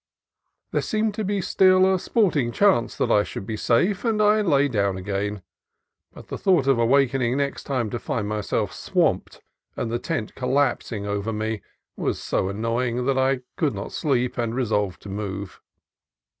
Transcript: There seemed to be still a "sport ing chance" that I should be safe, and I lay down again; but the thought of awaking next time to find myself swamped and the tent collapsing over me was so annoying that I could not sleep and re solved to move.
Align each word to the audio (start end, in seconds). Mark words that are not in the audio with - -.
There 0.71 0.81
seemed 0.81 1.13
to 1.13 1.23
be 1.23 1.41
still 1.41 1.93
a 1.93 1.99
"sport 1.99 2.35
ing 2.35 2.51
chance" 2.51 2.97
that 2.97 3.11
I 3.11 3.21
should 3.21 3.45
be 3.45 3.55
safe, 3.55 4.03
and 4.03 4.19
I 4.19 4.41
lay 4.41 4.67
down 4.67 4.97
again; 4.97 5.43
but 6.11 6.29
the 6.29 6.39
thought 6.39 6.65
of 6.65 6.79
awaking 6.79 7.37
next 7.37 7.65
time 7.65 7.91
to 7.91 7.99
find 7.99 8.27
myself 8.27 8.73
swamped 8.73 9.41
and 9.77 9.91
the 9.91 9.99
tent 9.99 10.33
collapsing 10.33 11.05
over 11.05 11.31
me 11.31 11.61
was 11.95 12.19
so 12.19 12.49
annoying 12.49 13.05
that 13.05 13.19
I 13.19 13.41
could 13.57 13.75
not 13.75 13.91
sleep 13.91 14.39
and 14.39 14.55
re 14.55 14.65
solved 14.65 15.03
to 15.03 15.09
move. 15.09 15.61